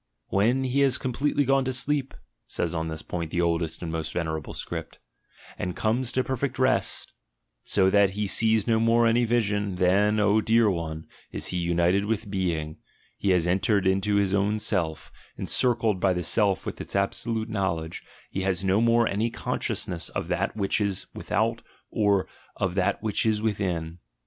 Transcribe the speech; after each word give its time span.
"When 0.29 0.63
he 0.63 0.79
has 0.79 0.97
completely 0.97 1.45
gone 1.45 1.63
to 1.65 1.71
sleep," 1.71 2.15
says 2.47 2.73
on 2.73 2.87
this 2.87 3.03
point 3.03 3.29
the 3.29 3.41
oldest 3.41 3.83
and 3.83 3.91
most 3.91 4.11
venerable 4.13 4.55
"script," 4.55 4.97
"and 5.59 5.75
come 5.75 6.01
to 6.01 6.23
perfect 6.23 6.57
rest, 6.57 7.13
so 7.63 7.91
that 7.91 8.09
ASCETIC 8.09 8.17
IDEALS 8.17 8.65
143 8.65 8.77
1 8.77 8.79
sees 8.79 8.79
no 8.79 8.79
more 8.79 9.05
any 9.05 9.25
vision, 9.25 9.75
then, 9.75 10.19
oh 10.19 10.41
dear 10.41 10.71
one, 10.71 11.05
is 11.31 11.45
he 11.53 11.57
united 11.57 12.09
ith 12.11 12.31
Being, 12.31 12.77
he 13.15 13.29
has 13.29 13.45
entered 13.45 13.85
into 13.85 14.15
his 14.15 14.33
own 14.33 14.57
self— 14.57 15.11
encircled 15.37 15.99
by 15.99 16.13
le 16.13 16.23
Self 16.23 16.65
with 16.65 16.81
its 16.81 16.95
absolute 16.95 17.47
knowledge, 17.47 18.01
he 18.31 18.41
has 18.41 18.63
no 18.63 18.81
more 18.81 19.07
any 19.07 19.29
msciousness 19.29 20.09
of 20.15 20.29
that 20.29 20.55
which 20.57 20.81
is 20.81 21.05
without 21.13 21.61
or 21.91 22.27
of 22.55 22.73
that 22.73 23.03
which 23.03 23.23
within. 23.39 23.99